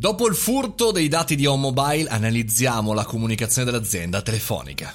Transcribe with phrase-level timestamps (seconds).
[0.00, 4.94] Dopo il furto dei dati di Home Mobile analizziamo la comunicazione dell'azienda telefonica.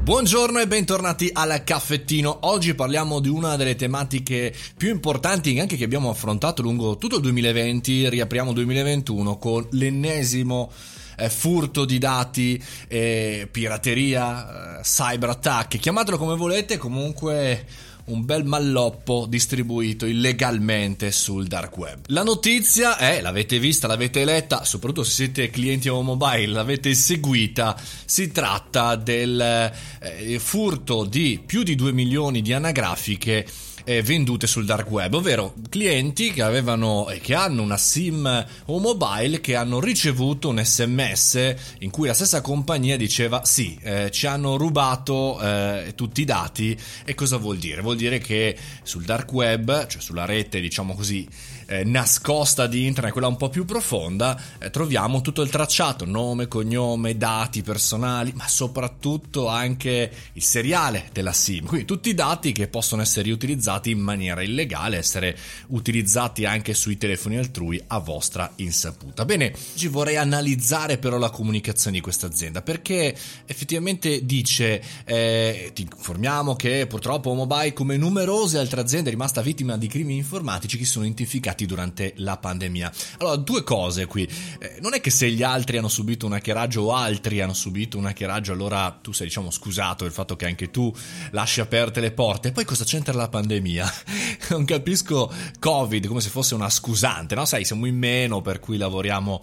[0.00, 2.38] Buongiorno e bentornati al caffettino.
[2.44, 7.20] Oggi parliamo di una delle tematiche più importanti anche che abbiamo affrontato lungo tutto il
[7.20, 10.72] 2020, riapriamo il 2021 con l'ennesimo
[11.16, 17.66] eh, furto di dati, eh, pirateria, eh, cyber attack, chiamatelo come volete, comunque
[18.06, 22.00] un bel malloppo distribuito illegalmente sul dark web.
[22.08, 27.74] La notizia è, l'avete vista, l'avete letta, soprattutto se siete clienti o mobile, l'avete seguita,
[28.04, 33.46] si tratta del eh, furto di più di 2 milioni di anagrafiche
[33.84, 38.78] eh, vendute sul dark web, ovvero clienti che avevano e che hanno una SIM o
[38.78, 44.26] mobile che hanno ricevuto un sms in cui la stessa compagnia diceva sì, eh, ci
[44.26, 47.82] hanno rubato eh, tutti i dati e cosa vuol dire?
[47.82, 51.28] Vuol dire che sul dark web, cioè sulla rete diciamo così
[51.66, 56.48] eh, nascosta di internet, quella un po' più profonda, eh, troviamo tutto il tracciato, nome,
[56.48, 61.66] cognome, dati personali, ma soprattutto anche il seriale della SIM.
[61.66, 63.28] Quindi tutti i dati che possono essere
[63.74, 65.36] utilizzati in maniera illegale, essere
[65.68, 69.24] utilizzati anche sui telefoni altrui a vostra insaputa.
[69.24, 73.14] Bene, oggi vorrei analizzare però la comunicazione di questa azienda perché
[73.46, 79.76] effettivamente dice eh, ti informiamo che purtroppo Mobile come numerose altre aziende è rimasta vittima
[79.76, 82.92] di crimini informatici che sono identificati durante la pandemia.
[83.18, 84.28] Allora, due cose qui.
[84.58, 87.98] Eh, non è che se gli altri hanno subito un hackeraggio o altri hanno subito
[87.98, 90.92] un hackeraggio, allora tu sei, diciamo, scusato del fatto che anche tu
[91.30, 92.52] lasci aperte le porte.
[92.52, 93.63] Poi cosa c'entra la pandemia?
[94.50, 97.44] non capisco Covid come se fosse una scusante, no?
[97.44, 99.42] Sai, siamo in meno, per cui lavoriamo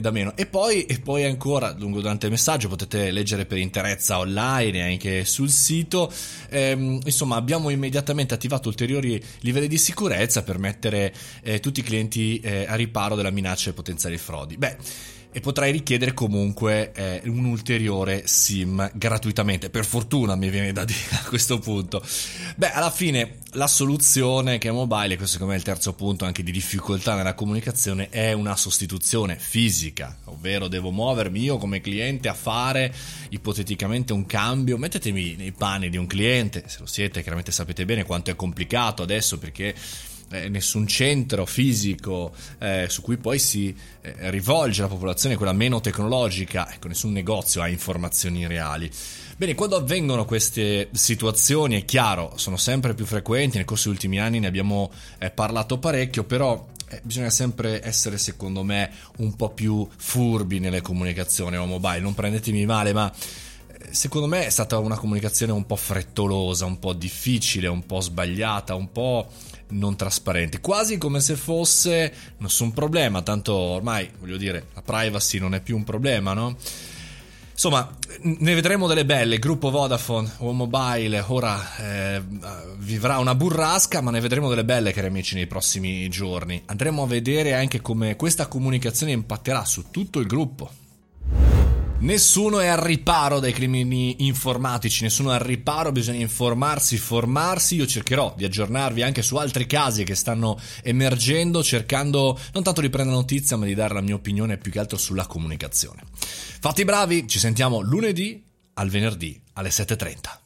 [0.00, 0.36] da meno.
[0.36, 4.92] E poi, e poi ancora, lungo durante il messaggio, potete leggere per interezza online e
[4.92, 6.12] anche sul sito.
[6.50, 12.40] Ehm, insomma, abbiamo immediatamente attivato ulteriori livelli di sicurezza per mettere eh, tutti i clienti
[12.40, 14.56] eh, a riparo della minaccia e potenziali frodi.
[14.56, 14.76] Beh,
[15.32, 19.70] e potrai richiedere comunque eh, un ulteriore SIM gratuitamente.
[19.70, 22.02] Per fortuna mi viene da dire a questo punto.
[22.56, 26.24] Beh, alla fine la soluzione che è mobile, questo secondo me è il terzo punto
[26.24, 32.28] anche di difficoltà nella comunicazione, è una sostituzione fisica, ovvero devo muovermi io come cliente
[32.28, 32.92] a fare
[33.30, 34.78] ipoteticamente un cambio.
[34.78, 39.02] Mettetemi nei panni di un cliente, se lo siete, chiaramente sapete bene quanto è complicato
[39.02, 39.74] adesso perché
[40.30, 45.80] eh, nessun centro fisico eh, su cui poi si eh, rivolge la popolazione, quella meno
[45.80, 48.90] tecnologica, ecco, nessun negozio ha informazioni reali.
[49.36, 54.20] Bene, quando avvengono queste situazioni, è chiaro, sono sempre più frequenti, nel corso degli ultimi
[54.20, 59.50] anni ne abbiamo eh, parlato parecchio, però eh, bisogna sempre essere, secondo me, un po'
[59.50, 63.10] più furbi nelle comunicazioni o mobile, non prendetemi male, ma
[63.90, 68.74] secondo me è stata una comunicazione un po' frettolosa, un po' difficile, un po' sbagliata,
[68.74, 69.28] un po'
[69.68, 75.54] non trasparente, quasi come se fosse nessun problema, tanto ormai voglio dire la privacy non
[75.54, 76.56] è più un problema, no?
[77.52, 79.38] Insomma, ne vedremo delle belle.
[79.38, 82.22] Gruppo Vodafone o Mobile ora eh,
[82.78, 86.62] vivrà una burrasca, ma ne vedremo delle belle, cari amici, nei prossimi giorni.
[86.64, 90.70] Andremo a vedere anche come questa comunicazione impatterà su tutto il gruppo.
[92.00, 97.74] Nessuno è al riparo dai crimini informatici, nessuno è al riparo, bisogna informarsi, formarsi.
[97.74, 102.88] Io cercherò di aggiornarvi anche su altri casi che stanno emergendo, cercando non tanto di
[102.88, 106.02] prendere notizia, ma di dare la mia opinione più che altro sulla comunicazione.
[106.14, 108.42] Fatti bravi, ci sentiamo lunedì
[108.74, 110.39] al venerdì alle 7.30.